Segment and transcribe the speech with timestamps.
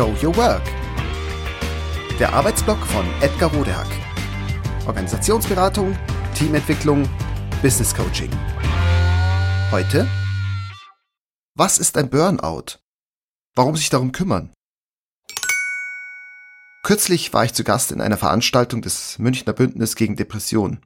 [0.00, 0.62] Show Your Work.
[2.18, 3.86] Der Arbeitsblock von Edgar Rodehack.
[4.86, 5.94] Organisationsberatung,
[6.34, 7.06] Teamentwicklung,
[7.60, 8.30] Business Coaching.
[9.70, 10.08] Heute
[11.54, 12.78] Was ist ein Burnout?
[13.54, 14.54] Warum sich darum kümmern?
[16.82, 20.80] Kürzlich war ich zu Gast in einer Veranstaltung des Münchner Bündnis gegen Depression.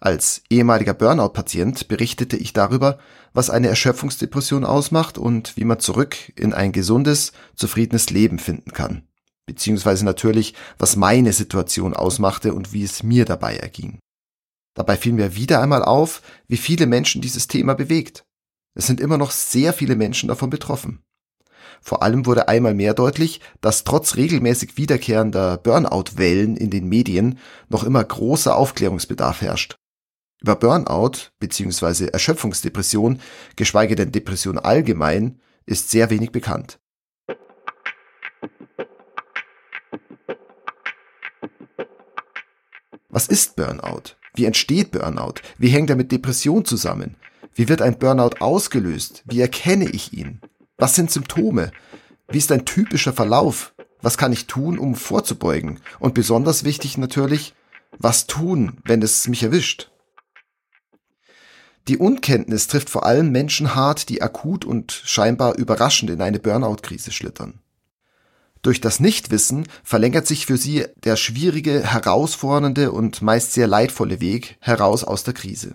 [0.00, 2.98] Als ehemaliger Burnout-Patient berichtete ich darüber,
[3.32, 9.02] was eine Erschöpfungsdepression ausmacht und wie man zurück in ein gesundes, zufriedenes Leben finden kann.
[9.46, 13.98] Beziehungsweise natürlich, was meine Situation ausmachte und wie es mir dabei erging.
[14.74, 18.24] Dabei fiel mir wieder einmal auf, wie viele Menschen dieses Thema bewegt.
[18.74, 21.02] Es sind immer noch sehr viele Menschen davon betroffen.
[21.80, 27.84] Vor allem wurde einmal mehr deutlich, dass trotz regelmäßig wiederkehrender Burnout-Wellen in den Medien noch
[27.84, 29.76] immer großer Aufklärungsbedarf herrscht.
[30.40, 32.06] Über Burnout bzw.
[32.06, 33.20] Erschöpfungsdepression,
[33.56, 36.78] geschweige denn Depression allgemein, ist sehr wenig bekannt.
[43.08, 44.16] Was ist Burnout?
[44.34, 45.40] Wie entsteht Burnout?
[45.58, 47.16] Wie hängt er mit Depression zusammen?
[47.52, 49.24] Wie wird ein Burnout ausgelöst?
[49.26, 50.40] Wie erkenne ich ihn?
[50.80, 51.72] Was sind Symptome?
[52.28, 53.74] Wie ist ein typischer Verlauf?
[54.00, 55.80] Was kann ich tun, um vorzubeugen?
[55.98, 57.52] Und besonders wichtig natürlich,
[57.98, 59.90] was tun, wenn es mich erwischt?
[61.88, 67.10] Die Unkenntnis trifft vor allem Menschen hart, die akut und scheinbar überraschend in eine Burnout-Krise
[67.10, 67.58] schlittern.
[68.62, 74.58] Durch das Nichtwissen verlängert sich für sie der schwierige, herausfordernde und meist sehr leidvolle Weg
[74.60, 75.74] heraus aus der Krise.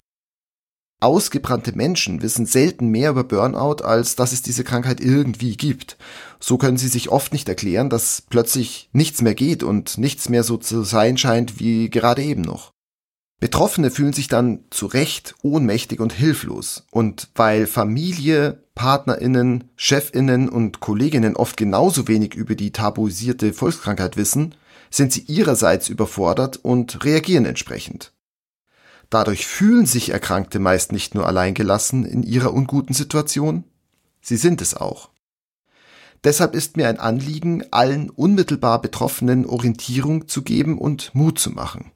[1.04, 5.98] Ausgebrannte Menschen wissen selten mehr über Burnout, als dass es diese Krankheit irgendwie gibt.
[6.40, 10.44] So können sie sich oft nicht erklären, dass plötzlich nichts mehr geht und nichts mehr
[10.44, 12.72] so zu sein scheint wie gerade eben noch.
[13.42, 16.88] Betroffene fühlen sich dann zu Recht ohnmächtig und hilflos.
[16.90, 24.56] Und weil Familie, Partnerinnen, Chefinnen und Kolleginnen oft genauso wenig über die tabuisierte Volkskrankheit wissen,
[24.90, 28.14] sind sie ihrerseits überfordert und reagieren entsprechend.
[29.13, 33.63] Dadurch fühlen sich Erkrankte meist nicht nur alleingelassen in ihrer unguten Situation,
[34.22, 35.12] sie sind es auch.
[36.24, 41.91] Deshalb ist mir ein Anliegen, allen unmittelbar Betroffenen Orientierung zu geben und Mut zu machen.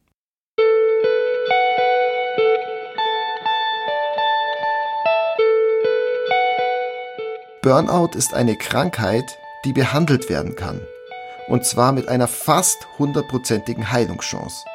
[7.63, 10.81] Burnout ist eine Krankheit, die behandelt werden kann.
[11.47, 14.65] Und zwar mit einer fast hundertprozentigen Heilungschance.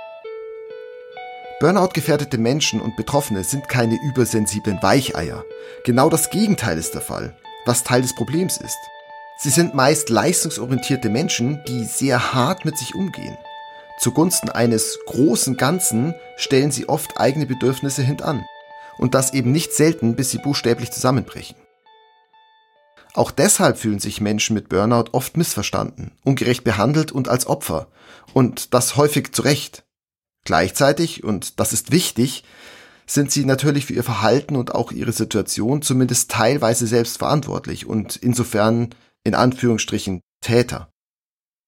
[1.62, 5.44] Burnout-gefährdete Menschen und Betroffene sind keine übersensiblen Weicheier.
[5.84, 7.36] Genau das Gegenteil ist der Fall,
[7.66, 8.78] was Teil des Problems ist.
[9.38, 13.38] Sie sind meist leistungsorientierte Menschen, die sehr hart mit sich umgehen.
[14.00, 18.44] Zugunsten eines großen Ganzen stellen sie oft eigene Bedürfnisse hintan.
[18.98, 21.54] Und das eben nicht selten, bis sie buchstäblich zusammenbrechen.
[23.14, 27.86] Auch deshalb fühlen sich Menschen mit Burnout oft missverstanden, ungerecht behandelt und als Opfer.
[28.34, 29.84] Und das häufig zu Recht.
[30.44, 32.44] Gleichzeitig, und das ist wichtig,
[33.06, 38.16] sind sie natürlich für ihr Verhalten und auch ihre Situation zumindest teilweise selbst verantwortlich und
[38.16, 38.94] insofern
[39.24, 40.88] in Anführungsstrichen Täter.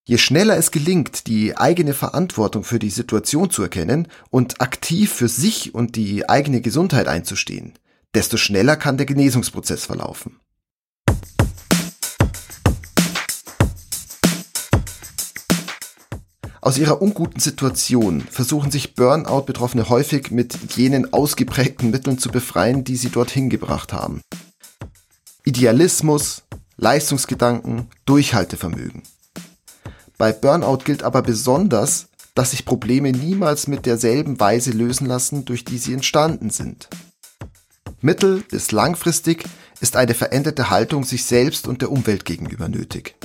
[0.07, 5.29] Je schneller es gelingt, die eigene Verantwortung für die Situation zu erkennen und aktiv für
[5.29, 7.73] sich und die eigene Gesundheit einzustehen,
[8.15, 10.41] desto schneller kann der Genesungsprozess verlaufen.
[16.65, 22.97] Aus ihrer unguten Situation versuchen sich Burnout-Betroffene häufig mit jenen ausgeprägten Mitteln zu befreien, die
[22.97, 24.23] sie dorthin gebracht haben.
[25.45, 26.43] Idealismus,
[26.79, 29.03] Leistungsgedanken, Durchhaltevermögen.
[30.17, 35.67] Bei Burnout gilt aber besonders, dass sich Probleme niemals mit derselben Weise lösen lassen, durch
[35.67, 36.89] die sie entstanden sind.
[38.01, 39.45] Mittel- bis langfristig
[39.81, 43.17] ist eine veränderte Haltung sich selbst und der Umwelt gegenüber nötig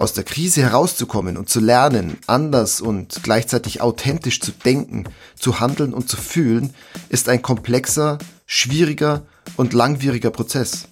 [0.00, 5.04] aus der Krise herauszukommen und zu lernen, anders und gleichzeitig authentisch zu denken,
[5.38, 6.72] zu handeln und zu fühlen,
[7.10, 8.16] ist ein komplexer,
[8.46, 10.88] schwieriger und langwieriger Prozess.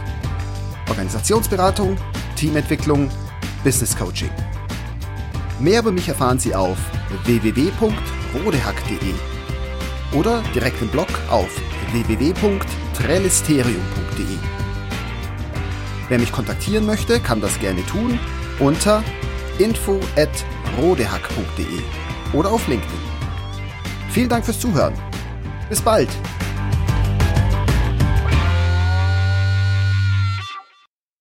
[0.90, 1.98] Organisationsberatung,
[2.36, 3.12] Teamentwicklung,
[3.64, 4.32] Business Coaching.
[5.60, 6.80] Mehr über mich erfahren Sie auf
[7.26, 9.14] www.rodehack.de
[10.18, 11.50] oder direkt im Blog auf
[11.92, 14.38] www.trellisterium.de.
[16.10, 18.18] Wer mich kontaktieren möchte, kann das gerne tun
[18.60, 19.04] unter
[19.60, 21.84] info@rodehack.de
[22.34, 22.98] oder auf LinkedIn.
[24.10, 24.96] Vielen Dank fürs Zuhören.
[25.70, 26.10] Bis bald.